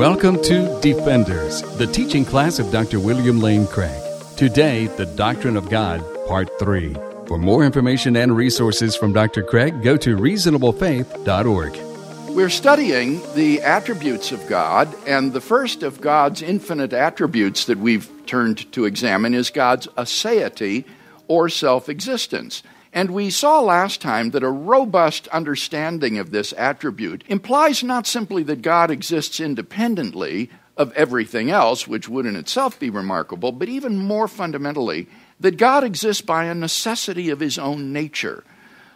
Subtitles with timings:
[0.00, 2.98] Welcome to Defenders, the teaching class of Dr.
[2.98, 4.00] William Lane Craig.
[4.34, 6.94] Today, the Doctrine of God, Part 3.
[7.26, 9.42] For more information and resources from Dr.
[9.42, 12.34] Craig, go to reasonablefaith.org.
[12.34, 18.10] We're studying the attributes of God, and the first of God's infinite attributes that we've
[18.24, 20.86] turned to examine is God's aseity
[21.28, 22.62] or self existence.
[22.92, 28.42] And we saw last time that a robust understanding of this attribute implies not simply
[28.44, 33.96] that God exists independently of everything else, which would in itself be remarkable, but even
[33.96, 35.06] more fundamentally,
[35.38, 38.44] that God exists by a necessity of his own nature.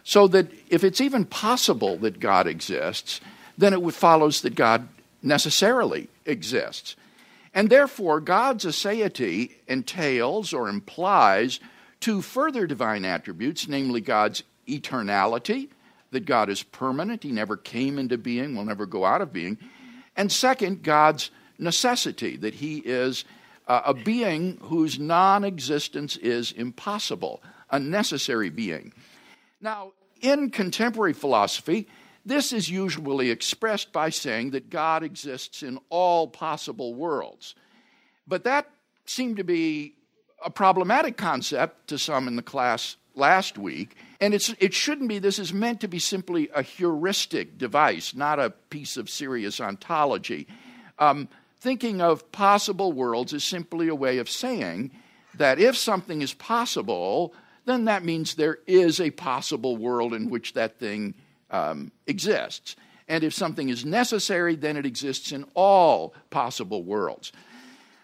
[0.03, 3.21] So that if it's even possible that God exists,
[3.57, 4.87] then it follows that God
[5.23, 6.95] necessarily exists.
[7.53, 11.59] And therefore, God's aseity entails or implies
[12.05, 15.69] two further divine attributes, namely God's eternality,
[16.11, 19.57] that God is permanent, He never came into being, will never go out of being,
[20.15, 23.25] and second, God's necessity, that He is
[23.67, 28.93] uh, a being whose non existence is impossible, a necessary being.
[29.59, 31.87] Now, in contemporary philosophy,
[32.23, 37.55] this is usually expressed by saying that God exists in all possible worlds.
[38.27, 38.69] But that
[39.07, 39.95] seemed to be
[40.43, 45.19] a problematic concept to some in the class last week, and it shouldn't be.
[45.19, 50.47] This is meant to be simply a heuristic device, not a piece of serious ontology.
[50.99, 51.27] Um,
[51.59, 54.91] thinking of possible worlds is simply a way of saying
[55.37, 57.33] that if something is possible,
[57.65, 61.15] then that means there is a possible world in which that thing
[61.51, 62.75] um, exists.
[63.07, 67.31] And if something is necessary, then it exists in all possible worlds.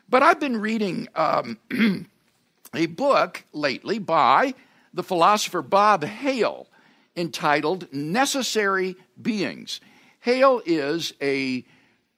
[0.10, 1.58] But I've been reading um,
[2.74, 4.54] a book lately by
[4.94, 6.68] the philosopher Bob Hale
[7.16, 9.82] entitled Necessary Beings.
[10.22, 11.66] Hale is a,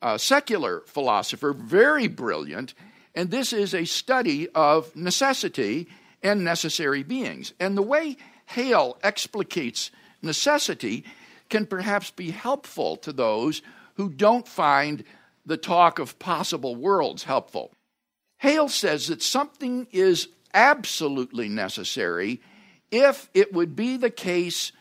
[0.01, 2.73] a, secular philosopher, very brilliant,
[3.15, 5.87] and this is a study of necessity
[6.21, 7.53] and necessary beings.
[7.59, 9.91] And the way Hale explicates
[10.21, 11.05] necessity
[11.49, 13.61] can perhaps be helpful to those
[13.95, 15.03] who don't find
[15.45, 17.71] the talk of possible worlds helpful.
[18.37, 22.41] Hale says that something is absolutely necessary
[22.91, 24.71] if it would be the case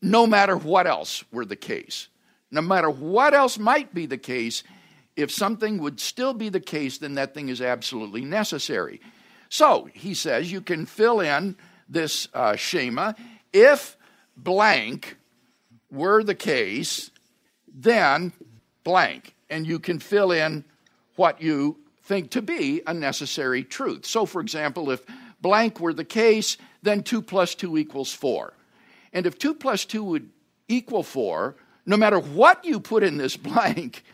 [0.00, 2.08] no matter what else were the case.
[2.50, 4.62] No matter what else might be the case,
[5.16, 9.00] if something would still be the case, then that thing is absolutely necessary.
[9.48, 11.56] So, he says, you can fill in
[11.88, 13.16] this uh, schema.
[13.52, 13.96] If
[14.36, 15.16] blank
[15.90, 17.10] were the case,
[17.66, 18.32] then
[18.84, 19.34] blank.
[19.50, 20.64] And you can fill in
[21.16, 24.06] what you think to be a necessary truth.
[24.06, 25.04] So, for example, if
[25.42, 28.54] blank were the case, then 2 plus 2 equals 4.
[29.12, 30.30] And if 2 plus 2 would
[30.68, 31.54] equal 4,
[31.84, 34.04] no matter what you put in this blank,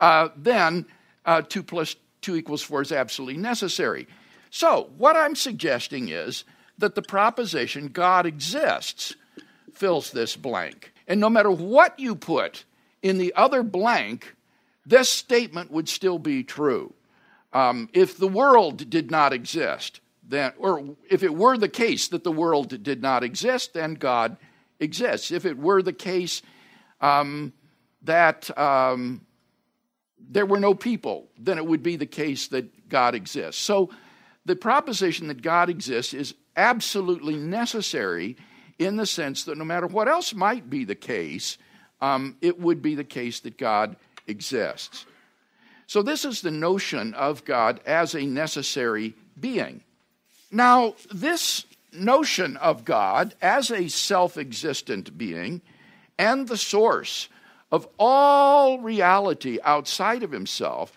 [0.00, 0.86] uh, then
[1.24, 4.08] uh, 2 plus 2 equals 4 is absolutely necessary.
[4.50, 6.42] So, what I'm suggesting is
[6.78, 9.14] that the proposition God exists
[9.72, 10.92] fills this blank.
[11.06, 12.64] And no matter what you put
[13.02, 14.34] in the other blank,
[14.84, 16.92] this statement would still be true.
[17.56, 22.22] Um, if the world did not exist, then, or if it were the case that
[22.22, 24.36] the world did not exist, then God
[24.78, 25.30] exists.
[25.30, 26.42] If it were the case
[27.00, 27.54] um,
[28.02, 29.24] that um,
[30.18, 33.62] there were no people, then it would be the case that God exists.
[33.62, 33.88] So
[34.44, 38.36] the proposition that God exists is absolutely necessary
[38.78, 41.56] in the sense that no matter what else might be the case,
[42.02, 43.96] um, it would be the case that God
[44.26, 45.06] exists.
[45.86, 49.82] So, this is the notion of God as a necessary being.
[50.50, 55.62] Now, this notion of God as a self existent being
[56.18, 57.28] and the source
[57.70, 60.96] of all reality outside of himself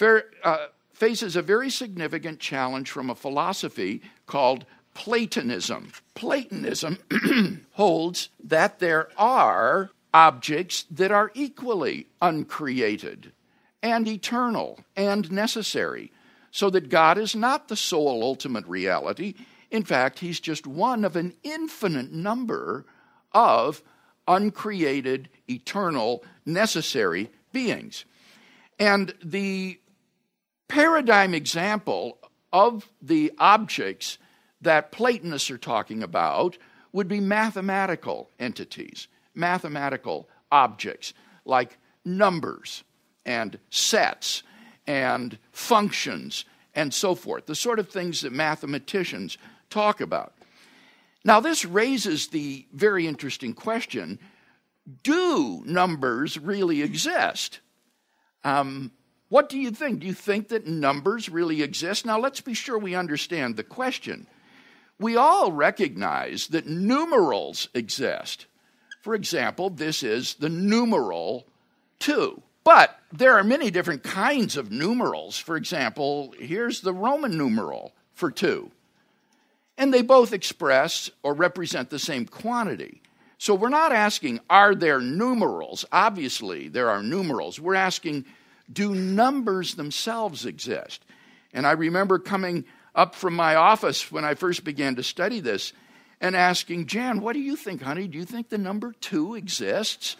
[0.00, 0.56] uh,
[0.92, 4.64] faces a very significant challenge from a philosophy called
[4.94, 5.92] Platonism.
[6.14, 6.98] Platonism
[7.72, 13.32] holds that there are objects that are equally uncreated
[13.82, 16.12] and eternal and necessary,
[16.50, 19.34] so that God is not the sole ultimate reality.
[19.70, 22.86] In fact, He's just one of an infinite number
[23.32, 23.82] of
[24.28, 28.04] uncreated, eternal, necessary beings.
[28.78, 29.80] And the
[30.68, 32.18] paradigm example
[32.52, 34.18] of the objects
[34.60, 36.56] that Platonists are talking about
[36.92, 41.12] would be mathematical entities, mathematical objects
[41.44, 42.82] like numbers
[43.26, 44.42] and sets
[44.86, 49.36] and functions and so forth, the sort of things that mathematicians
[49.68, 50.32] talk about.
[51.24, 54.18] Now, this raises the very interesting question
[55.02, 57.58] do numbers really exist?
[58.44, 58.92] Um,
[59.28, 60.00] What do you think?
[60.00, 62.06] Do you think that numbers really exist?
[62.06, 64.28] Now, let's be sure we understand the question.
[65.00, 68.46] We all recognize that numerals exist.
[69.02, 71.48] For example, this is the numeral
[71.98, 72.40] 2.
[72.66, 75.38] But there are many different kinds of numerals.
[75.38, 78.72] For example, here's the Roman numeral for 2.
[79.78, 83.02] And they both express or represent the same quantity.
[83.38, 85.84] So we're not asking, are there numerals?
[85.92, 87.60] Obviously, there are numerals.
[87.60, 88.24] We're asking,
[88.72, 91.04] do numbers themselves exist?
[91.52, 92.64] And I remember coming
[92.96, 95.72] up from my office when I first began to study this
[96.20, 98.08] and asking, Jan, what do you think, honey?
[98.08, 100.16] Do you think the number two exists?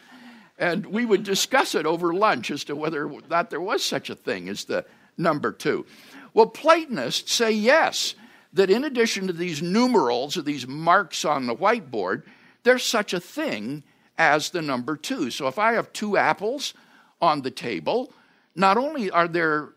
[0.58, 4.08] And we would discuss it over lunch as to whether or not there was such
[4.08, 4.86] a thing as the
[5.18, 5.86] number two.
[6.32, 8.14] Well, Platonists say yes,
[8.52, 12.22] that in addition to these numerals or these marks on the whiteboard,
[12.62, 13.84] there's such a thing
[14.18, 15.30] as the number two.
[15.30, 16.72] So if I have two apples
[17.20, 18.12] on the table,
[18.54, 19.70] not only are there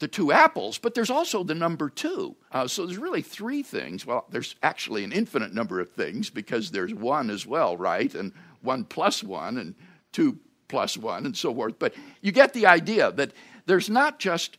[0.00, 2.36] the two apples, but there's also the number two.
[2.52, 4.06] Uh, so there's really three things.
[4.06, 8.12] Well, there's actually an infinite number of things because there's one as well, right?
[8.14, 8.32] And
[8.62, 9.74] one plus one and
[10.12, 10.38] two
[10.68, 11.78] plus one and so forth.
[11.78, 13.32] But you get the idea that
[13.66, 14.58] there's not just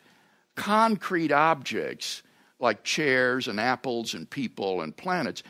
[0.56, 2.24] concrete objects
[2.60, 5.44] like chairs and apples and people and planets.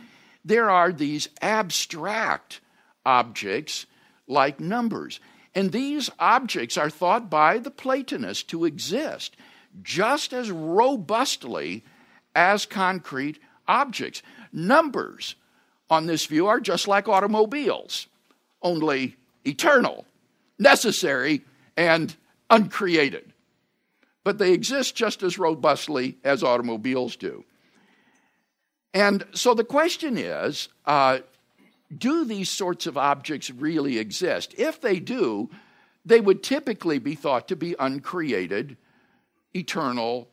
[0.45, 2.61] There are these abstract
[3.05, 3.85] objects
[4.27, 5.19] like numbers.
[5.55, 9.35] And these objects are thought by the Platonists to exist
[9.81, 11.83] just as robustly
[12.35, 14.21] as concrete objects.
[14.53, 15.35] Numbers
[15.89, 18.07] on this view are just like automobiles,
[18.61, 19.15] only
[19.49, 20.05] eternal,
[20.57, 21.41] necessary,
[21.75, 22.15] and
[22.49, 23.33] uncreated.
[24.23, 27.43] But they exist just as robustly as automobiles do.
[28.93, 31.19] And so the question is uh,
[31.95, 34.53] do these sorts of objects really exist?
[34.57, 35.49] If they do,
[36.05, 38.77] they would typically be thought to be uncreated
[39.55, 40.27] eternal,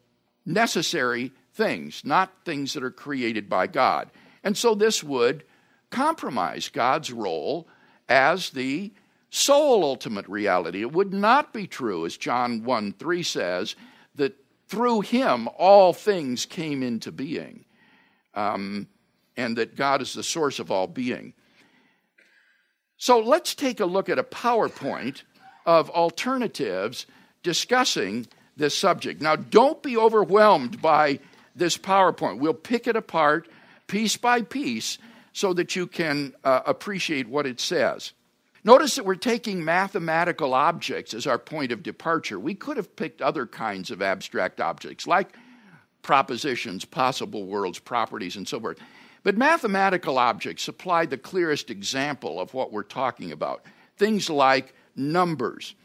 [0.44, 4.10] necessary things, not things that are created by God.
[4.44, 5.44] And so this would
[5.90, 7.66] compromise God's role
[8.08, 8.92] as the
[9.36, 10.80] sole ultimate reality.
[10.80, 13.76] It would not be true, as John 1 3 says,
[14.14, 14.34] that
[14.68, 17.64] through him all things came into being,
[18.34, 18.88] um,
[19.36, 21.34] and that God is the source of all being.
[22.96, 25.22] So let's take a look at a PowerPoint
[25.66, 27.04] of alternatives
[27.42, 29.20] discussing this subject.
[29.20, 31.20] Now, don't be overwhelmed by
[31.54, 32.38] this PowerPoint.
[32.38, 33.48] We'll pick it apart
[33.86, 34.96] piece by piece
[35.34, 38.12] so that you can uh, appreciate what it says.
[38.66, 42.40] Notice that we're taking mathematical objects as our point of departure.
[42.40, 45.36] We could have picked other kinds of abstract objects like
[46.02, 48.78] propositions, possible worlds, properties, and so forth.
[49.22, 53.62] But mathematical objects supply the clearest example of what we're talking about.
[53.98, 55.76] Things like numbers,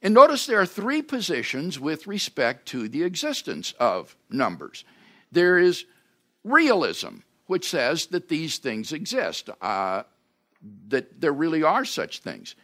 [0.00, 4.84] and notice there are three positions with respect to the existence of numbers.
[5.32, 5.84] There is
[6.44, 7.16] realism,
[7.48, 10.04] which says that these things exist, uh,
[10.88, 12.54] that there really are such things.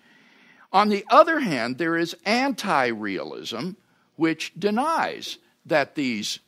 [0.72, 3.70] On the other hand, there is anti realism,
[4.16, 6.40] which denies that these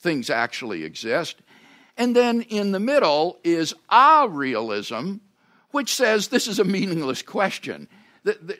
[0.00, 1.36] things actually exist.
[1.96, 5.20] And then in the middle is arealism,
[5.70, 7.88] which says this is a meaningless question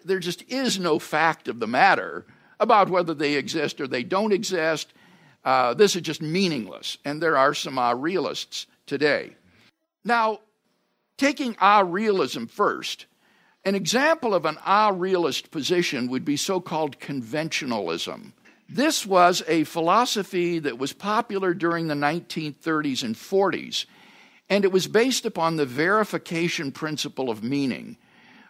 [0.05, 2.27] there just is no fact of the matter
[2.61, 4.93] about whether they exist or they don't exist.
[5.45, 6.99] Uh, this is just meaningless.
[7.05, 9.37] And there are some ah realists today.
[10.05, 10.41] Now,
[11.19, 13.07] taking ah realism first,
[13.65, 18.33] an example of an ah realist position would be so called conventionalism.
[18.69, 23.87] This was a philosophy that was popular during the 1930s and 40s,
[24.49, 27.97] and it was based upon the verification principle of meaning.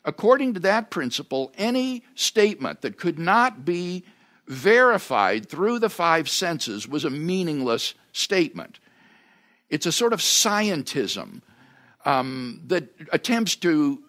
[0.05, 4.05] According to that principle, any statement that could not be
[4.47, 8.79] verified through the five senses was a meaningless statement.
[9.69, 11.43] It's a sort of scientism
[12.09, 14.03] um, that attempts to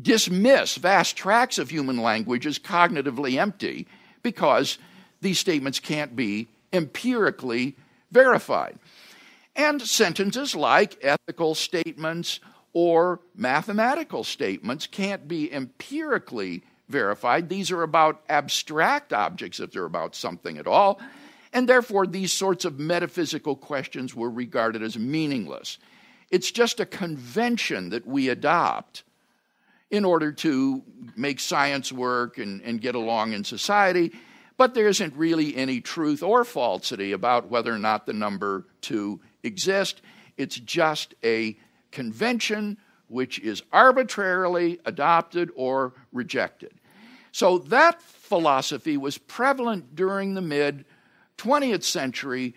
[0.00, 3.86] dismiss vast tracts of human language as cognitively empty
[4.22, 4.76] because
[5.22, 7.74] these statements can't be empirically
[8.10, 8.78] verified.
[9.56, 12.38] And sentences like ethical statements
[12.74, 17.48] or mathematical statements can't be empirically verified.
[17.48, 21.00] These are about abstract objects if they're about something at all.
[21.54, 25.78] And therefore, these sorts of metaphysical questions were regarded as meaningless.
[26.32, 29.04] It's just a convention that we adopt
[29.90, 30.82] in order to
[31.14, 34.10] make science work and, and get along in society,
[34.56, 39.20] but there isn't really any truth or falsity about whether or not the number two
[39.42, 40.00] exists.
[40.38, 41.56] It's just a
[41.90, 46.72] convention which is arbitrarily adopted or rejected.
[47.30, 50.86] So that philosophy was prevalent during the mid
[51.36, 52.54] 20th century.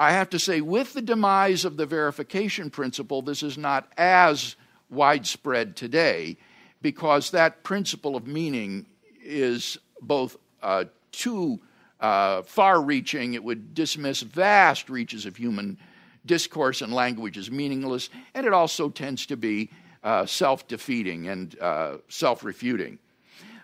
[0.00, 4.56] I have to say, with the demise of the verification principle, this is not as
[4.88, 6.38] widespread today
[6.80, 8.86] because that principle of meaning
[9.22, 11.60] is both uh, too
[12.00, 15.76] uh, far reaching, it would dismiss vast reaches of human
[16.24, 19.68] discourse and language as meaningless, and it also tends to be
[20.02, 22.98] uh, self defeating and uh, self refuting.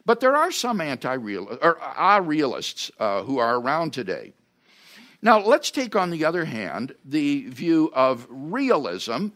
[0.05, 4.35] But there are some anti or uh, realists uh, who are around today.
[5.23, 9.29] Now, let's take, on the other hand, the view of realism.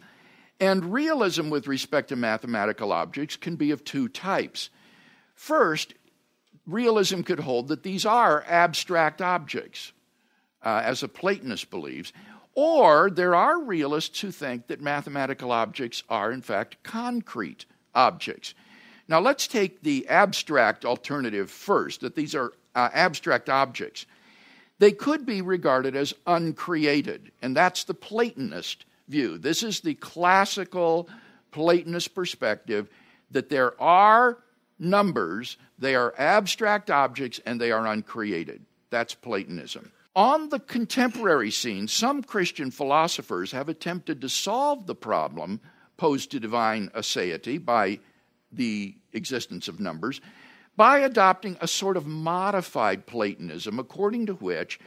[0.61, 4.69] And realism with respect to mathematical objects can be of two types.
[5.35, 5.95] First,
[6.67, 9.93] realism could hold that these are abstract objects,
[10.63, 12.13] uh, as a Platonist believes,
[12.55, 18.53] or there are realists who think that mathematical objects are, in fact, concrete objects.
[19.09, 24.05] Now, let's take the abstract alternative first, that these are uh, abstract objects.
[24.81, 29.37] They could be regarded as uncreated, and that's the Platonist view.
[29.37, 31.07] This is the classical
[31.51, 32.89] Platonist perspective
[33.31, 34.39] that there are
[34.79, 38.65] numbers, they are abstract objects, and they are uncreated.
[38.89, 39.93] That's Platonism.
[40.17, 45.61] On the contemporary scene, some Christian philosophers have attempted to solve the problem
[45.99, 48.01] posed to divine aseity by
[48.51, 50.23] the existence of numbers
[50.77, 54.81] by adopting a sort of modified Platonism according to which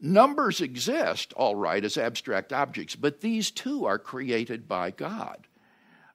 [0.00, 5.46] numbers exist, all right, as abstract objects, but these too are created by God.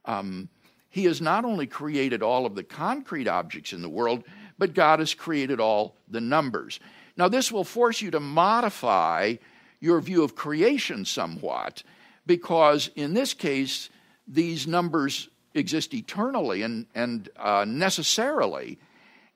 [0.05, 0.49] Um,
[0.89, 4.23] he has not only created all of the concrete objects in the world,
[4.57, 6.79] but God has created all the numbers.
[7.17, 9.35] Now, this will force you to modify
[9.79, 11.83] your view of creation somewhat,
[12.25, 13.89] because in this case,
[14.27, 18.79] these numbers exist eternally and, and uh, necessarily.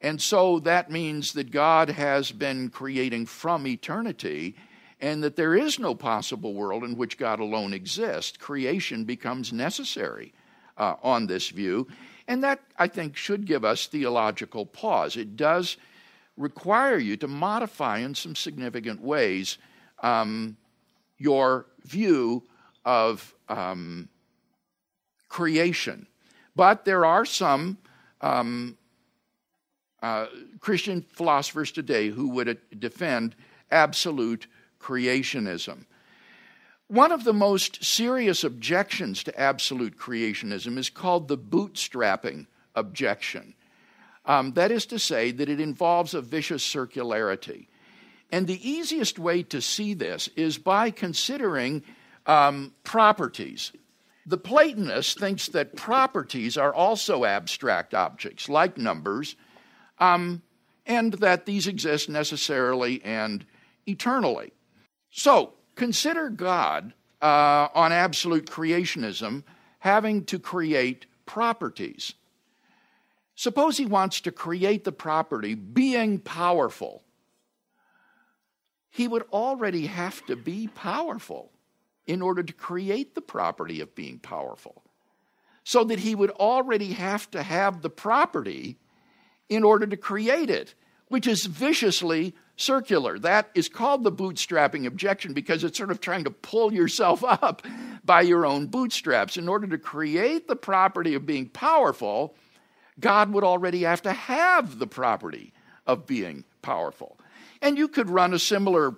[0.02, 4.56] And so that means that God has been creating from eternity
[5.02, 8.38] and that there is no possible world in which God alone exists.
[8.38, 10.34] Creation becomes necessary
[10.78, 11.88] uh, on this view.
[12.28, 15.18] And that, I think, should give us theological pause.
[15.18, 15.78] It does
[16.38, 19.58] require you to modify in some significant ways
[20.02, 20.58] um,
[21.18, 22.44] your view
[22.86, 24.10] of um,
[25.28, 26.08] creation.
[26.56, 27.78] But there are some
[28.22, 28.78] um,
[30.02, 30.28] uh,
[30.60, 33.36] Christian philosophers today who would uh, defend
[33.72, 34.48] absolute
[34.80, 35.86] creationism.
[36.88, 43.54] One of the most serious objections to absolute creationism is called the bootstrapping objection.
[44.26, 47.68] Um, that is to say, that it involves a vicious circularity.
[48.32, 51.84] And the easiest way to see this is by considering
[52.26, 53.72] um, properties.
[54.26, 59.36] The Platonist thinks that properties are also abstract objects, like numbers,
[60.00, 60.42] um,
[60.86, 63.46] and that these exist necessarily and
[63.88, 64.52] eternally.
[65.12, 69.44] So, consider God uh, on absolute creationism
[69.80, 72.14] having to create properties.
[73.36, 77.04] Suppose he wants to create the property being powerful.
[78.90, 81.52] He would already have to be powerful
[82.06, 84.84] in order to create the property of being powerful.
[85.64, 88.78] So that he would already have to have the property
[89.50, 90.74] in order to create it,
[91.08, 93.18] which is viciously circular.
[93.18, 97.64] That is called the bootstrapping objection because it's sort of trying to pull yourself up
[98.06, 99.38] by your own bootstraps.
[99.38, 102.36] In order to create the property of being powerful,
[103.00, 105.54] God would already have to have the property
[105.88, 107.18] of being powerful.
[107.62, 108.96] And you could run a similar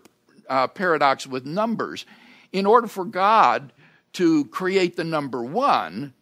[0.49, 2.05] uh, paradox with numbers.
[2.51, 3.71] In order for God
[4.13, 6.13] to create the number one,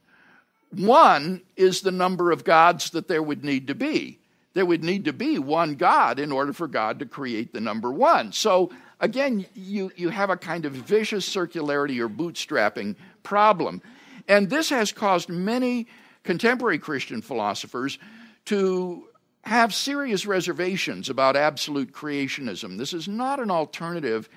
[0.71, 4.18] one is the number of gods that there would need to be.
[4.53, 7.91] There would need to be one God in order for God to create the number
[7.91, 8.31] one.
[8.31, 13.81] So, again, you, you have a kind of vicious circularity or bootstrapping problem.
[14.27, 15.87] And this has caused many
[16.23, 17.99] contemporary Christian philosophers
[18.45, 19.07] to
[19.43, 22.77] have serious reservations about absolute creationism.
[22.77, 24.29] This is not an alternative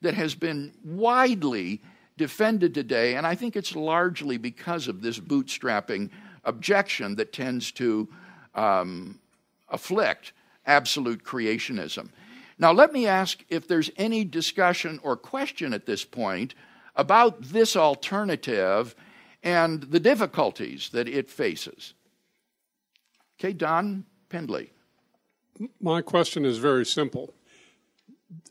[0.00, 1.80] that has been widely
[2.16, 6.10] defended today, and I think it's largely because of this bootstrapping
[6.44, 8.08] objection that tends to
[8.54, 9.18] um,
[9.70, 10.32] afflict
[10.66, 12.08] absolute creationism.
[12.58, 16.54] Now, let me ask if there's any discussion or question at this point
[16.96, 18.94] about this alternative
[19.42, 21.94] and the difficulties that it faces.
[23.38, 24.70] Okay, Don Pendley.
[25.80, 27.32] My question is very simple.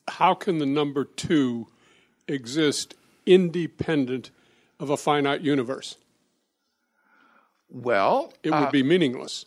[0.07, 1.67] How can the number two
[2.27, 2.95] exist
[3.25, 4.31] independent
[4.79, 5.97] of a finite universe?
[7.69, 9.45] Well, it would uh, be meaningless.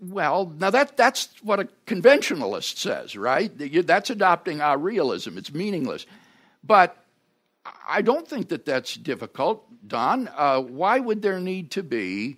[0.00, 3.50] Well, now that that's what a conventionalist says, right?
[3.86, 5.38] That's adopting arealism.
[5.38, 6.04] It's meaningless.
[6.62, 6.96] But
[7.88, 10.28] I don't think that that's difficult, Don.
[10.36, 12.36] Uh, why would there need to be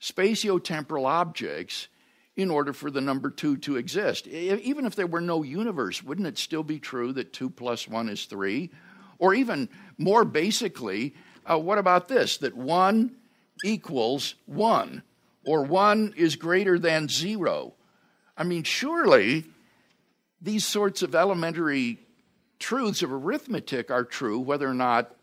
[0.00, 1.88] spatiotemporal objects
[2.34, 4.26] in order for the number two to exist?
[4.26, 8.08] Even if there were no universe, wouldn't it still be true that two plus one
[8.08, 8.70] is three?
[9.18, 11.14] Or even more basically,
[11.44, 12.38] uh, what about this?
[12.38, 13.16] That one
[13.64, 15.02] equals one,
[15.44, 17.74] or one is greater than zero.
[18.36, 19.44] I mean, surely
[20.40, 21.98] these sorts of elementary
[22.58, 25.14] truths of arithmetic are true whether or not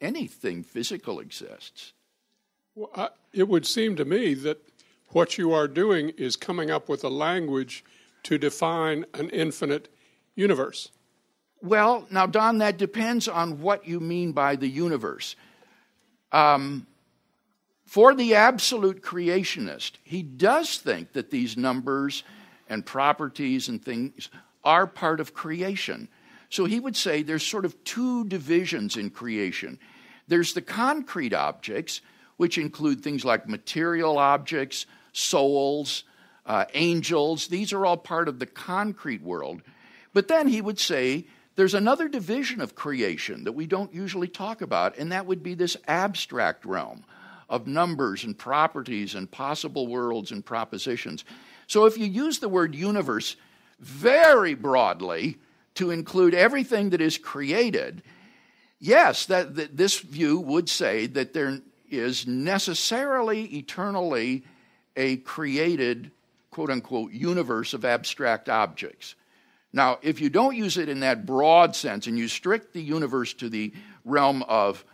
[0.00, 1.92] anything physical exists.
[2.74, 4.58] Well, I, it would seem to me that
[5.08, 7.84] what you are doing is coming up with a language
[8.24, 9.88] to define an infinite
[10.34, 10.90] universe.
[11.62, 15.36] Well, now, Don, that depends on what you mean by the universe.
[16.32, 16.86] Um,
[17.90, 22.22] for the absolute creationist, he does think that these numbers
[22.68, 24.28] and properties and things
[24.62, 26.06] are part of creation.
[26.50, 29.80] So he would say there's sort of two divisions in creation
[30.28, 32.00] there's the concrete objects,
[32.36, 36.04] which include things like material objects, souls,
[36.46, 37.48] uh, angels.
[37.48, 39.62] These are all part of the concrete world.
[40.14, 44.62] But then he would say there's another division of creation that we don't usually talk
[44.62, 47.04] about, and that would be this abstract realm
[47.50, 51.24] of numbers and properties and possible worlds and propositions.
[51.66, 53.36] So if you use the word universe
[53.80, 55.36] very broadly
[55.74, 58.02] to include everything that is created,
[58.78, 64.44] yes, that, that this view would say that there is necessarily, eternally,
[64.96, 66.12] a created,
[66.50, 69.16] quote unquote, universe of abstract objects.
[69.72, 73.34] Now, if you don't use it in that broad sense and you strict the universe
[73.34, 73.72] to the
[74.04, 74.84] realm of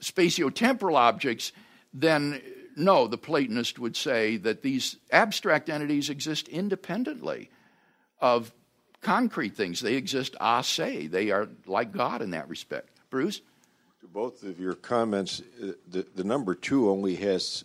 [0.00, 1.52] spatiotemporal objects,
[1.94, 2.42] then
[2.76, 7.50] no, the Platonist would say that these abstract entities exist independently
[8.20, 8.52] of
[9.00, 9.80] concrete things.
[9.80, 11.06] They exist a se.
[11.06, 12.88] They are like God in that respect.
[13.10, 13.40] Bruce?
[14.00, 15.40] To both of your comments,
[15.88, 17.64] the, the number two only has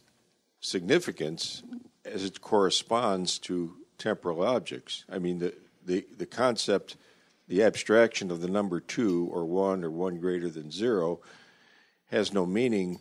[0.59, 1.63] significance
[2.05, 5.05] as it corresponds to temporal objects.
[5.09, 5.53] I mean, the,
[5.85, 6.97] the, the concept,
[7.47, 11.19] the abstraction of the number two or one or one greater than zero
[12.07, 12.99] has no meaning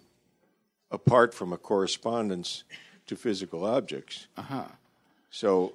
[0.91, 2.65] apart from a correspondence
[3.07, 4.27] to physical objects.
[4.37, 4.65] Uh-huh.
[5.31, 5.75] So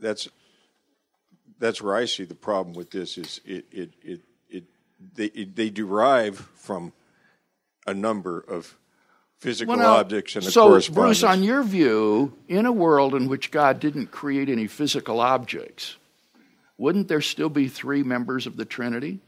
[0.00, 0.28] that's
[1.58, 4.64] that's where I see the problem with this is it it it, it
[5.14, 6.92] they it, they derive from
[7.86, 8.76] a number of
[9.38, 11.20] physical well, now, objects and a so, correspondence.
[11.20, 15.96] Bruce, on your view, in a world in which God didn't create any physical objects,
[16.76, 19.20] wouldn't there still be three members of the Trinity?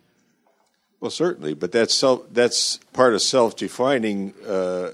[1.01, 4.91] Well, certainly, but that's self, that's part of self-defining uh,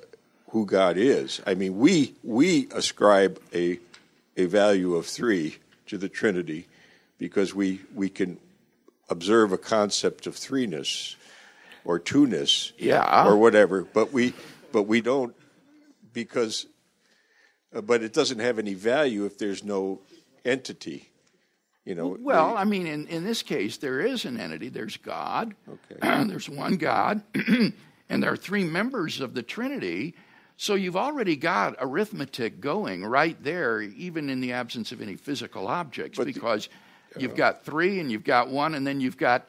[0.50, 1.40] who God is.
[1.46, 3.80] I mean, we we ascribe a
[4.36, 6.68] a value of three to the Trinity
[7.18, 8.38] because we we can
[9.08, 11.16] observe a concept of threeness
[11.84, 13.26] or two-ness, yeah.
[13.26, 13.82] or whatever.
[13.82, 14.32] But we
[14.72, 15.34] but we don't
[16.12, 16.66] because
[17.74, 20.00] uh, but it doesn't have any value if there's no
[20.44, 21.10] entity.
[21.86, 24.68] You know, well, they, I mean, in, in this case, there is an entity.
[24.68, 25.54] There's God.
[25.68, 26.24] Okay.
[26.28, 27.22] there's one God,
[28.08, 30.16] and there are three members of the Trinity.
[30.56, 35.68] So you've already got arithmetic going right there, even in the absence of any physical
[35.68, 36.68] objects, but because
[37.10, 39.48] the, uh, you've got three and you've got one, and then you've got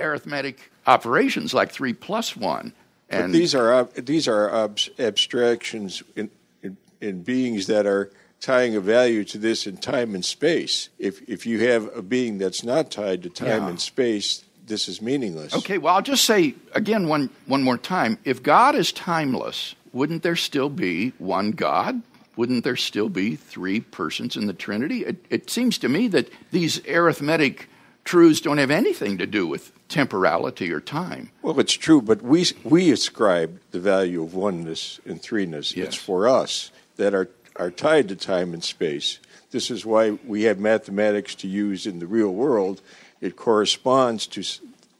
[0.00, 2.72] arithmetic operations like three plus one.
[3.10, 6.30] And these are these are abstractions in,
[6.62, 8.10] in, in beings that are
[8.44, 10.90] tying a value to this in time and space.
[10.98, 13.68] If if you have a being that's not tied to time yeah.
[13.68, 15.54] and space, this is meaningless.
[15.54, 18.18] Okay, well I'll just say again one one more time.
[18.24, 22.02] If God is timeless, wouldn't there still be one God?
[22.36, 25.04] Wouldn't there still be three persons in the Trinity?
[25.04, 27.68] It, it seems to me that these arithmetic
[28.02, 31.30] truths don't have anything to do with temporality or time.
[31.42, 35.74] Well, it's true, but we we ascribe the value of oneness and threeness.
[35.74, 35.86] Yes.
[35.86, 39.18] It's for us that are are tied to time and space.
[39.50, 42.80] This is why we have mathematics to use in the real world.
[43.20, 44.42] It corresponds to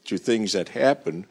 [0.05, 1.25] to things that happen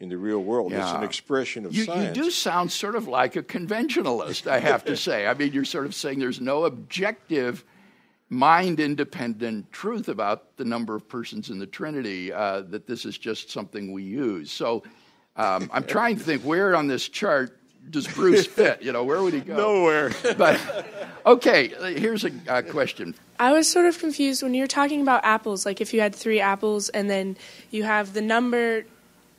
[0.00, 0.72] in the real world.
[0.72, 0.82] Yeah.
[0.82, 2.16] It's an expression of you, science.
[2.16, 5.26] You do sound sort of like a conventionalist, I have to say.
[5.26, 7.64] I mean, you're sort of saying there's no objective,
[8.28, 13.16] mind independent truth about the number of persons in the Trinity, uh, that this is
[13.18, 14.50] just something we use.
[14.50, 14.82] So
[15.36, 18.82] um, I'm trying to think where on this chart does Bruce fit?
[18.82, 19.56] You know, where would he go?
[19.56, 20.12] Nowhere.
[20.36, 20.60] but
[21.26, 23.14] okay, here's a, a question.
[23.38, 25.64] I was sort of confused when you were talking about apples.
[25.64, 27.36] Like if you had three apples and then
[27.70, 28.84] you have the number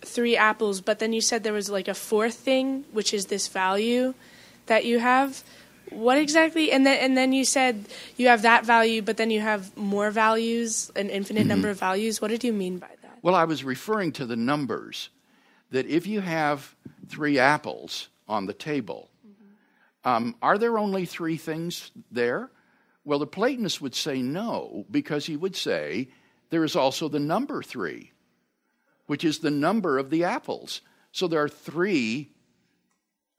[0.01, 3.47] three apples, but then you said there was like a fourth thing, which is this
[3.47, 4.13] value.
[4.67, 5.43] that you have.
[5.89, 6.71] What exactly?
[6.71, 10.09] And then and then you said you have that value, but then you have more
[10.09, 11.49] values, an infinite mm-hmm.
[11.49, 12.21] number of values.
[12.21, 13.19] What did you mean by that?
[13.21, 15.09] Well, I was referring to the numbers.
[15.71, 16.75] That if you have
[17.07, 19.09] three apples on the table,
[20.03, 22.49] um, are there only three things there?
[23.03, 26.07] Well, the Platonist would say no, because he would say
[26.49, 28.11] there is also the number three,
[29.05, 30.81] which is the number of the apples.
[31.11, 32.31] So there are three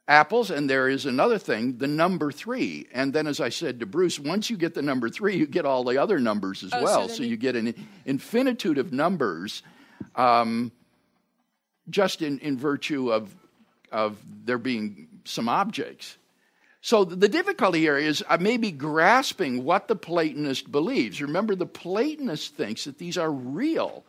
[0.07, 2.87] apples, and there is another thing, the number three.
[2.93, 5.65] And then, as I said to Bruce, once you get the number three, you get
[5.65, 7.09] all the other numbers as Oh, well.
[7.09, 7.75] So, you- you get an
[8.05, 9.63] infinitude of numbers
[10.17, 10.71] um,
[11.89, 13.35] just in, in virtue of,
[13.93, 16.17] of there being some objects.
[16.81, 21.23] So the difficulty here is I may be grasping what the Platonist believes.
[21.23, 24.05] Remember, the Platonist thinks that these are real,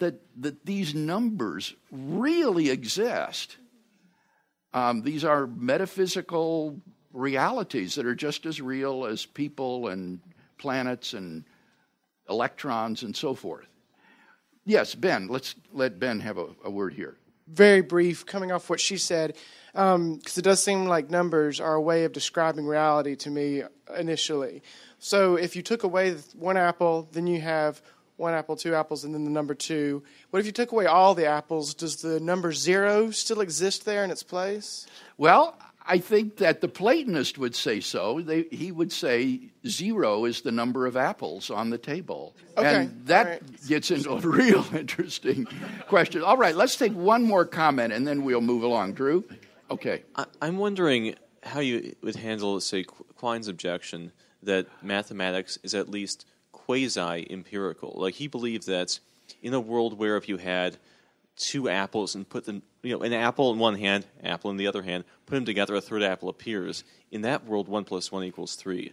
[0.00, 3.58] that, that these numbers really exist.
[4.74, 6.80] Um, these are metaphysical
[7.12, 10.20] realities that are just as real as people and
[10.58, 11.44] planets and
[12.28, 13.66] electrons and so forth.
[14.66, 17.16] Yes, Ben, let's let Ben have a, a word here.
[17.50, 19.36] Very brief, coming off what she said,
[19.74, 23.62] um, because it does seem like numbers are a way of describing reality to me
[23.96, 24.62] initially.
[24.98, 27.80] So if you took away one apple, then you have
[28.16, 30.02] one apple, two apples, and then the number two.
[30.30, 31.72] What if you took away all the apples?
[31.74, 34.86] Does the number zero still exist there in its place?
[35.16, 35.56] Well,
[35.90, 38.20] I think that the Platonist would say so.
[38.20, 42.36] They, he would say zero is the number of apples on the table.
[42.58, 43.66] Okay, And that all right.
[43.66, 45.46] gets into a real interesting
[45.86, 46.22] question.
[46.22, 48.92] All right, let's take one more comment and then we'll move along.
[48.92, 49.24] Drew?
[49.70, 50.02] Okay.
[50.14, 56.26] I, I'm wondering how you would handle, say, Quine's objection that mathematics is at least
[56.52, 57.94] quasi empirical.
[57.96, 59.00] Like, he believed that
[59.42, 60.76] in a world where if you had
[61.36, 64.66] two apples and put them, you know, an apple in one hand, apple in the
[64.66, 66.84] other hand, put them together, a third apple appears.
[67.10, 68.92] In that world, one plus one equals three.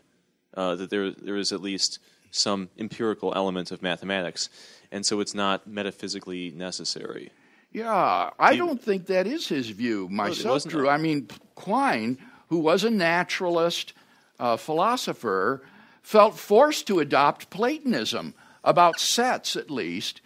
[0.53, 1.99] Uh, that there, there is at least
[2.31, 4.49] some empirical element of mathematics,
[4.91, 7.29] and so it's not metaphysically necessary.
[7.73, 10.87] Yeah, I you- don't think that is his view myself, Drew.
[10.87, 12.17] I mean, Quine,
[12.47, 13.91] who was a naturalist,
[14.39, 15.61] uh, philosopher,
[16.01, 20.21] felt forced to adopt Platonism about sets, at least,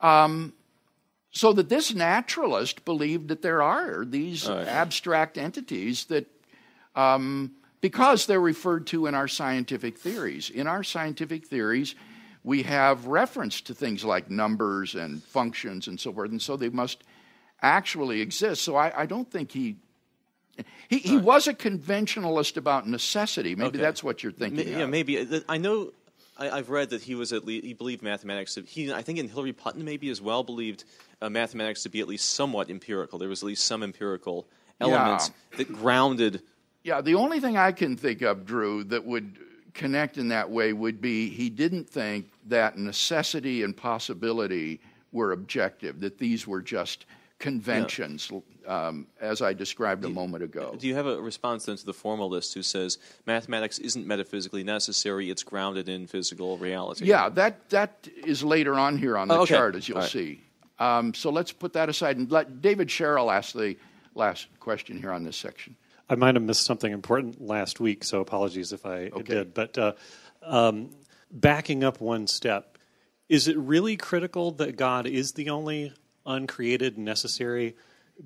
[0.00, 0.52] um,
[1.36, 6.24] so that this naturalist believed that there are these abstract entities that,
[6.94, 7.50] um,
[7.82, 10.48] because they're referred to in our scientific theories.
[10.48, 11.94] In our scientific theories,
[12.42, 16.70] we have reference to things like numbers and functions and so forth, and so they
[16.70, 17.04] must
[17.60, 18.62] actually exist.
[18.62, 19.76] So I, I don't think he.
[20.88, 23.54] He, he was a conventionalist about necessity.
[23.54, 23.78] Maybe Okay.
[23.78, 24.68] that's what you're thinking.
[24.68, 24.88] yeah, of.
[24.88, 25.42] maybe.
[25.50, 25.92] I know.
[26.38, 28.58] I, I've read that he was at least he believed mathematics.
[28.66, 30.84] He, I think, in Hilary Putnam maybe as well believed
[31.20, 33.18] uh, mathematics to be at least somewhat empirical.
[33.18, 34.46] There was at least some empirical
[34.80, 36.42] elements that grounded.
[36.82, 39.38] Yeah, the only thing I can think of, Drew, that would
[39.74, 44.80] connect in that way would be he didn't think that necessity and possibility
[45.12, 47.06] were objective, that these were just
[47.38, 48.30] conventions,
[48.66, 50.74] um, as I described a moment ago.
[50.78, 55.30] Do you have a response then to the formalist who says mathematics isn't metaphysically necessary?
[55.30, 57.04] It's grounded in physical reality.
[57.04, 59.54] Yeah, that, that is later on here on the Oh, okay.
[59.54, 60.10] chart, as you'll All right.
[60.10, 60.40] see.
[60.78, 63.76] Um, so let's put that aside and let David Sherrill ask the
[64.14, 65.76] last question here on this section.
[66.08, 69.22] I might have missed something important last week, so apologies if I Okay.
[69.22, 69.54] did.
[69.54, 69.92] But uh,
[70.42, 70.90] um,
[71.30, 72.78] backing up one step,
[73.28, 75.92] is it really critical that God is the only
[76.26, 77.76] uncreated, and necessary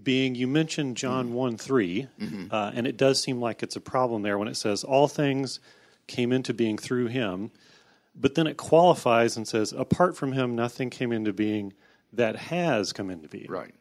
[0.03, 0.35] being?
[0.35, 2.09] You mentioned John 1 3,
[2.51, 5.61] uh, and it does seem like it's a problem there when it says, All things
[6.07, 7.51] came into being through him.
[8.15, 11.73] But then it qualifies and says, Apart from him, nothing came into being
[12.13, 13.47] that has come into being.
[13.49, 13.75] Right.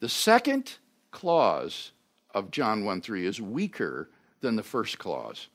[0.00, 0.78] The second
[1.10, 1.92] clause
[2.34, 5.48] of John 1 3 is weaker than the first clause.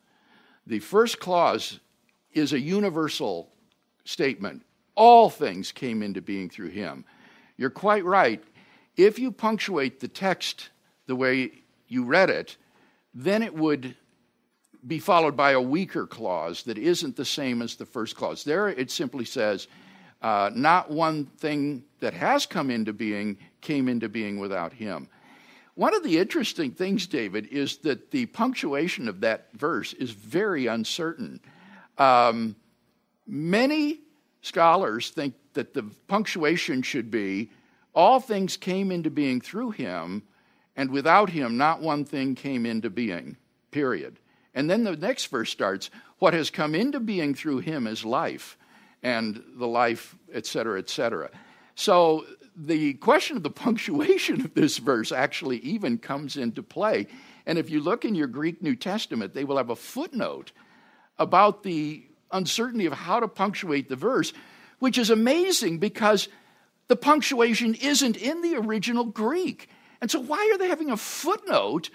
[0.66, 1.80] The first clause
[2.34, 3.50] is a universal
[4.04, 4.64] statement.
[4.96, 7.06] All things came into being through him.
[7.58, 8.44] You're quite right.
[8.96, 10.70] If you punctuate the text
[11.08, 11.52] the way
[11.88, 12.58] you read it,
[13.14, 13.96] then it would
[14.86, 18.44] be followed by a weaker clause that isn't the same as the first clause.
[18.44, 19.68] There it simply says,
[20.22, 25.10] uh, not one thing that has come into being came into being without him.
[25.76, 30.66] One of the interesting things, David, is that the punctuation of that verse is very
[30.66, 31.40] uncertain.
[32.00, 32.56] Um,
[33.28, 34.00] many
[34.42, 37.50] scholars think that the punctuation should be
[37.94, 40.22] all things came into being through him,
[40.76, 43.38] and without him, not one thing came into being,
[43.72, 44.20] period.
[44.54, 45.90] And then the next verse starts
[46.20, 48.56] what has come into being through him is life,
[49.02, 51.30] and the life, etc., cetera, et cetera.
[51.74, 57.08] So the question of the punctuation of this verse actually even comes into play.
[57.48, 60.52] And if you look in your Greek New Testament, they will have a footnote
[61.18, 64.34] about the uncertainty of how to punctuate the verse,
[64.80, 66.28] which is amazing because
[66.88, 69.70] the punctuation isn't in the original Greek.
[70.02, 71.90] And so, why are they having a footnote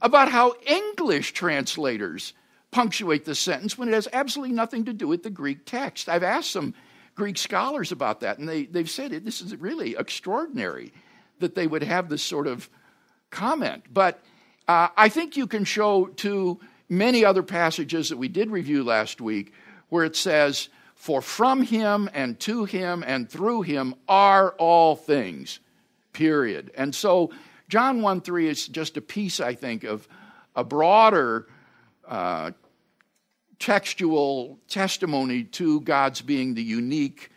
[0.00, 2.32] about how English translators
[2.70, 6.08] punctuate the sentence when it has absolutely nothing to do with the Greek text?
[6.08, 6.74] I've asked some
[7.14, 10.92] Greek scholars about that, and they, they've said it, this is really extraordinary
[11.38, 12.68] that they would have this sort of
[13.30, 13.84] comment.
[13.92, 14.20] But
[14.66, 19.20] uh, I think you can show to many other passages that we did review last
[19.20, 19.52] week
[19.88, 20.68] where it says,
[21.04, 25.58] For from him and to him and through him are all things,
[26.14, 26.70] period.
[26.78, 27.30] And so
[27.68, 30.08] John 1 3 is just a piece, I think, of
[30.56, 31.46] a broader
[32.08, 32.52] uh,
[33.58, 37.30] textual testimony to God's being the unique,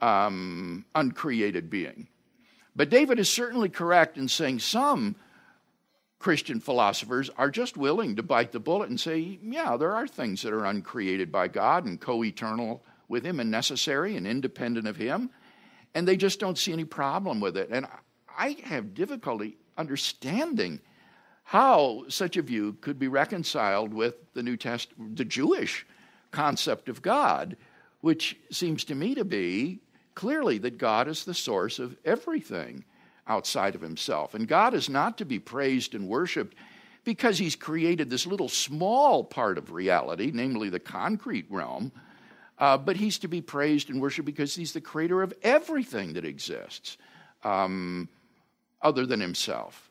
[0.00, 2.06] um, uncreated being.
[2.76, 5.16] But David is certainly correct in saying some
[6.20, 10.42] Christian philosophers are just willing to bite the bullet and say, yeah, there are things
[10.42, 14.96] that are uncreated by God and co eternal with Him and necessary and independent of
[14.96, 15.28] Him.
[15.94, 17.68] And they just don't see any problem with it.
[17.70, 17.86] And
[18.38, 20.80] I have difficulty understanding
[21.42, 25.84] how such a view could be reconciled with the New Testament, the Jewish
[26.30, 27.56] concept of God,
[28.00, 29.80] which seems to me to be
[30.14, 32.84] clearly that God is the source of everything
[33.26, 34.34] outside of himself.
[34.34, 36.56] And God is not to be praised and worshiped
[37.04, 41.92] because he's created this little small part of reality, namely the concrete realm,
[42.60, 46.24] uh, but he's to be praised and worshiped because he's the creator of everything that
[46.24, 46.98] exists
[47.42, 48.08] um,
[48.82, 49.90] other than himself.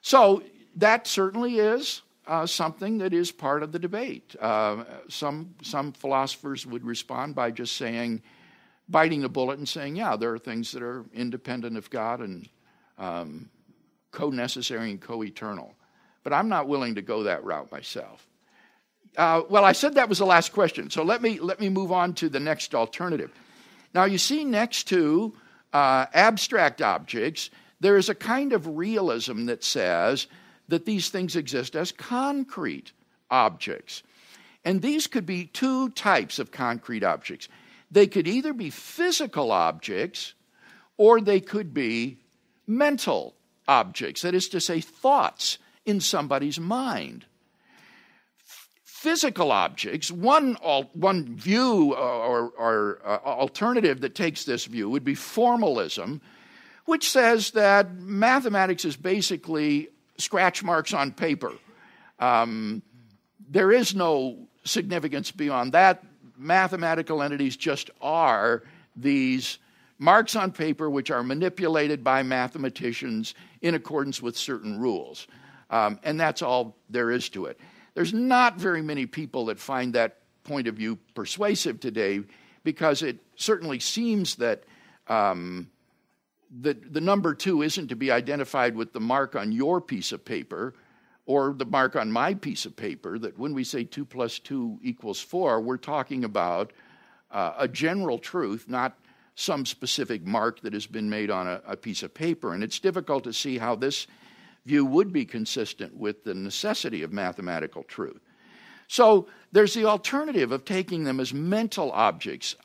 [0.00, 0.42] So
[0.76, 4.34] that certainly is uh, something that is part of the debate.
[4.40, 8.22] Uh, some, some philosophers would respond by just saying,
[8.88, 12.48] biting the bullet and saying, yeah, there are things that are independent of God and
[12.98, 13.50] um,
[14.10, 15.74] co necessary and co eternal.
[16.24, 18.25] But I'm not willing to go that route myself.
[19.16, 21.90] Uh, well, I said that was the last question, so let me, let me move
[21.90, 23.30] on to the next alternative.
[23.94, 25.32] Now, you see, next to
[25.72, 27.50] uh, abstract objects,
[27.80, 30.26] there is a kind of realism that says
[30.68, 32.92] that these things exist as concrete
[33.30, 34.02] objects.
[34.64, 37.48] And these could be two types of concrete objects.
[37.90, 40.34] They could either be physical objects
[40.96, 42.18] or they could be
[42.66, 43.34] mental
[43.68, 47.26] objects, that is to say, thoughts in somebody's mind.
[48.96, 50.54] Physical objects, one,
[50.94, 56.22] one view or, or uh, alternative that takes this view would be formalism,
[56.86, 61.52] which says that mathematics is basically scratch marks on paper.
[62.18, 62.82] Um,
[63.50, 66.02] there is no significance beyond that.
[66.38, 68.62] Mathematical entities just are
[68.96, 69.58] these
[69.98, 75.26] marks on paper which are manipulated by mathematicians in accordance with certain rules.
[75.68, 77.60] Um, and that's all there is to it.
[77.96, 82.20] There's not very many people that find that point of view persuasive today
[82.62, 84.64] because it certainly seems that
[85.08, 85.70] um,
[86.50, 90.26] the, the number two isn't to be identified with the mark on your piece of
[90.26, 90.74] paper
[91.24, 94.78] or the mark on my piece of paper, that when we say 2 plus 2
[94.82, 96.74] equals 4, we're talking about
[97.30, 98.98] uh, a general truth, not
[99.36, 102.52] some specific mark that has been made on a, a piece of paper.
[102.52, 104.06] And it's difficult to see how this
[104.66, 108.20] view would be consistent with the necessity of mathematical truth.
[108.88, 112.56] So there's the alternative of taking them as mental objects,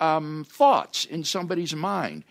[0.00, 2.24] um, thoughts in somebody's mind.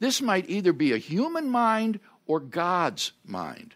[0.00, 3.74] This might either be a human mind or God's mind.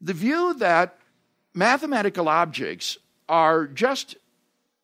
[0.00, 0.98] The view that
[1.54, 4.16] mathematical objects are just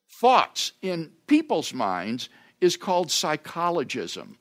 [0.09, 2.29] thoughts in people's minds
[2.61, 4.39] is called psychologism.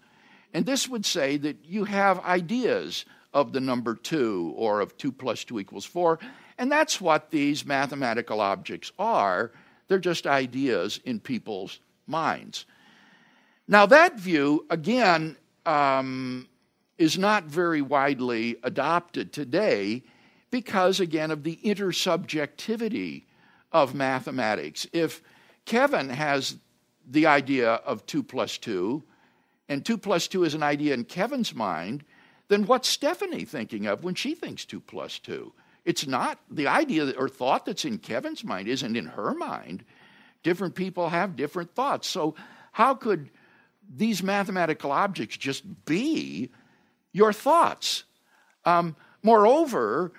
[0.54, 5.12] And this would say that you have ideas of the number two or of two
[5.12, 6.20] plus two equals four,
[6.58, 9.52] and that's what these mathematical objects are.
[9.88, 12.66] They're just ideas in people's minds.
[13.68, 16.48] Now, that view, again, um,
[16.98, 20.04] is not very widely adopted today
[20.52, 23.24] because, again, of the intersubjectivity
[23.72, 24.86] of mathematics.
[24.94, 25.22] If
[25.66, 26.58] Kevin has
[27.10, 29.04] the idea of 2 plus 2,
[29.70, 32.04] and 2 plus 2 is an idea in Kevin's mind,
[32.48, 35.54] then what's Stephanie thinking of when she thinks 2 plus 2?
[35.86, 39.84] It's not the idea or thought that's in Kevin's mind isn't in her mind.
[40.44, 42.08] Different people have different thoughts.
[42.08, 42.36] So,
[42.72, 43.30] how could
[43.96, 46.50] these mathematical objects just be
[47.12, 48.04] your thoughts?
[48.66, 50.14] Um, moreover,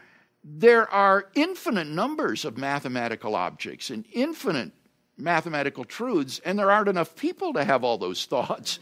[0.44, 4.72] there are infinite numbers of mathematical objects and infinite
[5.16, 8.78] mathematical truths, and there aren't enough people to have all those thoughts.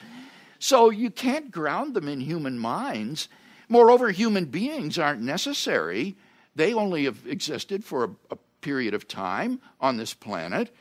[0.63, 3.29] So you can't ground them in human minds.
[3.69, 6.15] Moreover, human beings aren't necessary.
[6.55, 10.73] They only have existed for a, a period of time on this planet.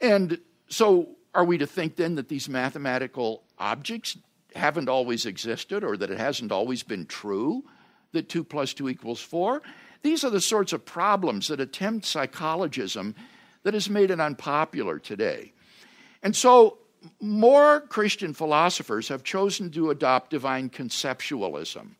[0.00, 4.16] And so, are we to think then that these mathematical objects
[4.54, 7.64] haven't always existed or that it hasn't always been true
[8.12, 9.60] that 2 plus 2 equals 4?
[10.02, 13.16] These are the sorts of problems that attempt psychologism
[13.64, 15.52] that has made it unpopular today.
[16.22, 16.78] And so,
[17.20, 21.90] more Christian philosophers have chosen to adopt divine conceptualism.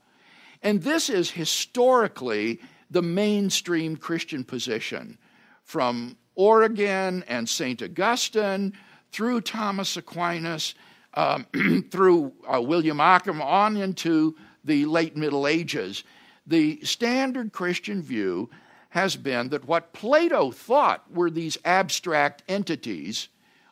[0.63, 5.19] And this is historically the mainstream Christian position
[5.63, 7.83] from Origen and St.
[7.83, 8.73] Augustine
[9.13, 10.75] through Thomas Aquinas,
[11.15, 11.47] um,
[11.91, 16.05] through uh, William Ockham on into the late Middle Ages.
[16.47, 18.51] The standard Christian view
[18.91, 23.29] has been that what Plato thought were these abstract entities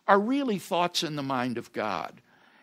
[0.06, 2.20] are really thoughts in the mind of God.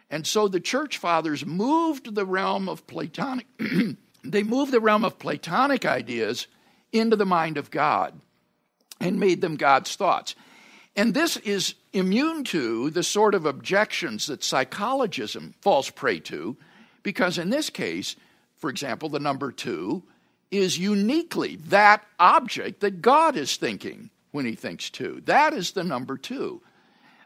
[0.09, 3.47] And so the church fathers moved the realm of Platonic
[4.23, 6.47] they moved the realm of Platonic ideas
[6.91, 8.19] into the mind of God
[8.99, 10.35] and made them God's thoughts.
[10.95, 16.57] And this is immune to the sort of objections that psychologism falls prey to,
[17.01, 18.15] because in this case,
[18.57, 20.03] for example, the number two
[20.51, 25.21] is uniquely that object that God is thinking when he thinks two.
[25.25, 26.61] That is the number two.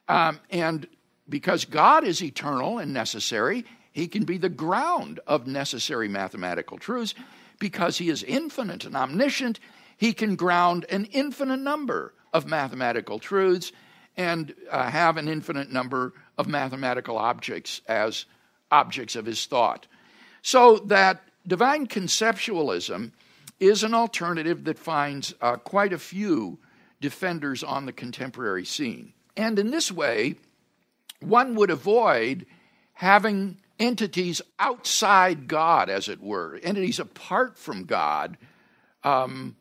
[0.07, 0.87] Um, and
[1.27, 7.13] because God is eternal and necessary, he can be the ground of necessary mathematical truths.
[7.57, 9.59] Because he is infinite and omniscient,
[9.97, 13.71] he can ground an infinite number of mathematical truths
[14.17, 18.25] and uh, have an infinite number of mathematical objects as
[18.71, 19.87] objects of his thought.
[20.41, 23.11] So that divine conceptualism
[23.59, 26.59] is an alternative that finds uh, quite a few
[26.99, 29.13] defenders on the contemporary scene.
[29.37, 30.35] And in this way,
[31.19, 32.45] one would avoid
[32.93, 38.37] having entities outside God, as it were, entities apart from God,
[39.03, 39.55] um,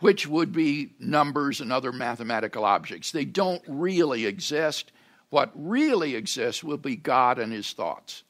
[0.00, 3.12] which would be numbers and other mathematical objects.
[3.12, 4.92] They don't really exist.
[5.30, 8.22] What really exists will be God and his thoughts.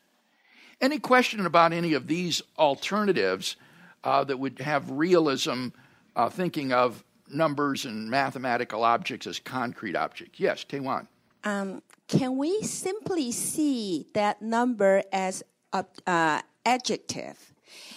[0.80, 3.56] Any question about any of these alternatives
[4.04, 5.68] uh, that would have realism
[6.14, 10.38] uh, thinking of numbers and mathematical objects as concrete objects?
[10.38, 11.08] Yes, Taiwan.
[11.44, 17.52] Um, can we simply see that number as uh, adjective?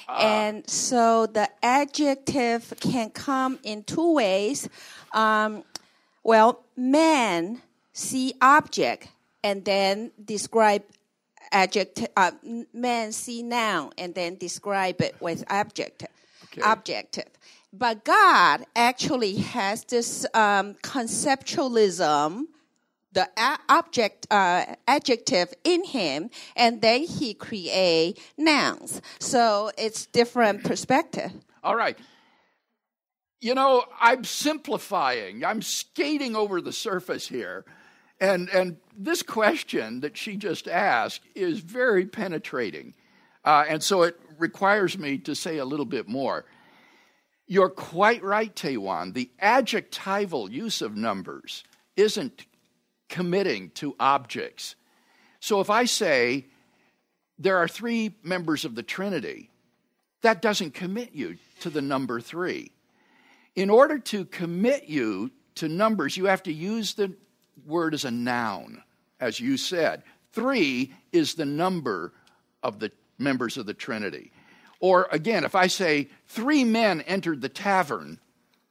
[0.08, 4.68] Uh, and so the adjective can come in two ways.
[5.14, 5.64] Um,
[6.24, 7.62] well, man
[7.94, 9.10] see object
[9.44, 10.84] and then describe
[11.52, 12.08] adjective.
[12.18, 12.32] Uh,
[12.74, 16.10] man see noun and then describe it with adjective.
[16.46, 16.62] Okay.
[16.64, 17.30] Objective.
[17.72, 22.46] But God actually has this um, conceptualism
[23.12, 23.28] the
[23.70, 29.02] object uh, adjective in him and then he create nouns.
[29.20, 31.32] So it's different perspective.
[31.64, 31.98] All right.
[33.42, 35.46] You know i'm simplifying.
[35.46, 37.66] I'm skating over the surface here.
[38.20, 42.94] And and this question that she just asked is very penetrating.
[43.46, 46.46] Uh, and so it requires me to say a little bit more
[47.50, 49.12] you're quite right Taiwan.
[49.14, 51.64] the adjectival use of numbers
[51.98, 52.46] isn't
[53.10, 54.76] committing to objects.
[55.40, 56.46] So if I say
[57.40, 59.50] there are three members of the Trinity,
[60.22, 62.72] that doesn't commit you to the number three.
[63.56, 67.16] In order to commit you to numbers, you have to use the
[67.66, 68.84] word as a noun,
[69.20, 70.04] as you said.
[70.34, 72.14] Three is the number
[72.62, 74.32] of the members of the Trinity.
[74.80, 78.20] Or again, if I say three men entered the tavern,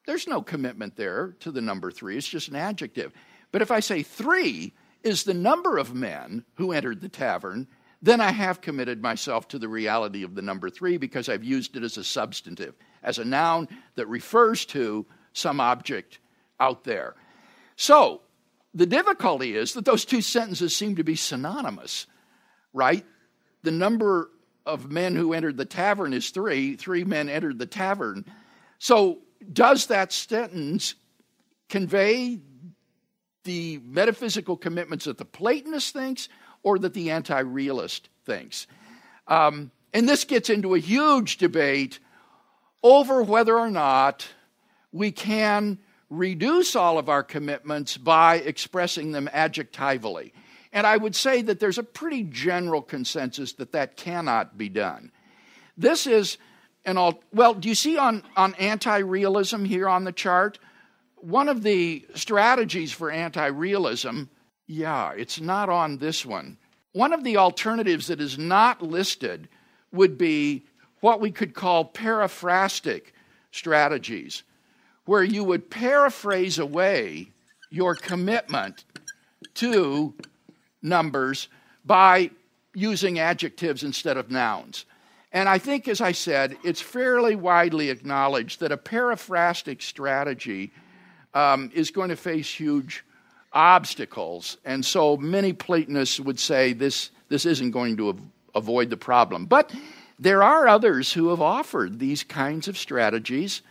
[0.07, 2.17] there's no commitment there to the number three.
[2.17, 3.13] It's just an adjective.
[3.53, 7.69] But if I say three is the number of men who entered the tavern,
[8.01, 11.77] then I have committed myself to the reality of the number three because I've used
[11.77, 16.19] it as a substantive, as a noun that refers to some object
[16.61, 17.15] out there.
[17.77, 18.23] So,
[18.75, 22.07] the difficulty is that those two sentences seem to be synonymous,
[22.73, 23.05] right?
[23.63, 24.31] The number
[24.69, 28.25] of men who entered the tavern is three, three men entered the tavern.
[28.79, 29.19] So,
[29.53, 30.95] does that sentence
[31.69, 32.41] convey
[33.45, 36.29] the metaphysical commitments that the Platonist thinks
[36.63, 38.67] or that the anti realist thinks.
[39.27, 41.99] Um, and this gets into a huge debate
[42.83, 44.29] over whether or not
[44.93, 45.79] we can
[46.11, 50.33] reduce all of our commitments by expressing them adjectivally.
[50.73, 55.13] And I would say that there's a pretty general consensus that that cannot be done.
[55.77, 56.39] This is
[56.85, 60.59] an all, well, do you see on, on anti realism here on the chart?
[61.21, 64.25] one of the strategies for anti realism,
[64.67, 66.59] yeah, it's not on this one.
[66.93, 69.49] One of the alternatives that is not listed
[69.93, 70.65] would be
[71.01, 73.15] what we could call paraphrastic
[73.51, 74.43] strategies,
[75.05, 77.31] where you would paraphrase away
[77.71, 78.85] your commitment
[79.55, 80.15] to
[80.83, 81.49] numbers
[81.85, 82.31] by
[82.75, 84.85] using adjectives instead of nouns.
[85.33, 90.73] And I think, as I said, it's fairly widely acknowledged that a paraphrastic strategy
[91.35, 93.05] um, is going to face huge
[93.53, 94.57] obstacles.
[94.65, 98.21] And so many Platonists would say this, this isn't going to av-
[98.55, 99.47] avoid the problem.
[99.47, 99.75] But
[100.19, 103.63] there are others who have offered these kinds of strategies.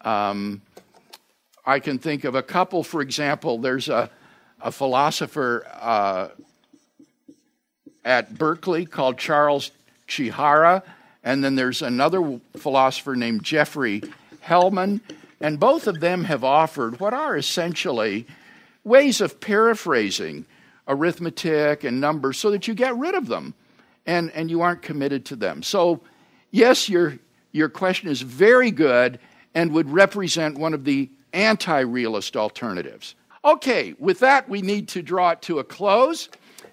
[0.00, 0.62] Um,
[1.64, 4.10] I can think of a couple, for example, there's a,
[4.60, 6.28] a philosopher uh,
[8.04, 9.70] at Berkeley called Charles
[10.06, 10.82] Chihara,
[11.24, 14.02] and then there's another philosopher named Geoffrey
[14.44, 15.00] Hellman,
[15.40, 18.26] and both of them have offered what are essentially
[18.84, 20.44] ways of paraphrasing
[20.88, 23.54] arithmetic and numbers so that you get rid of them
[24.06, 25.62] and, and you aren't committed to them.
[25.62, 26.00] So,
[26.50, 27.18] yes, your,
[27.52, 29.18] your question is very good
[29.54, 33.14] and would represent one of the anti realist alternatives.
[33.44, 36.28] Okay, with that, we need to draw it to a close,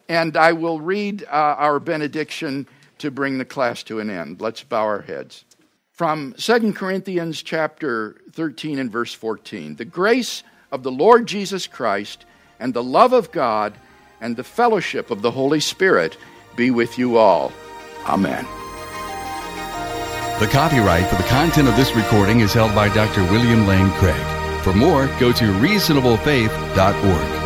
[0.09, 4.41] and I will read uh, our benediction to bring the class to an end.
[4.41, 5.45] Let's bow our heads.
[5.93, 9.75] From 2 Corinthians chapter 13 and verse 14.
[9.75, 12.25] The grace of the Lord Jesus Christ
[12.59, 13.75] and the love of God
[14.19, 16.17] and the fellowship of the Holy Spirit
[16.55, 17.53] be with you all.
[18.05, 18.45] Amen.
[20.39, 23.23] The copyright for the content of this recording is held by Dr.
[23.25, 24.25] William Lane Craig.
[24.63, 27.38] For more, go to reasonablefaith.org.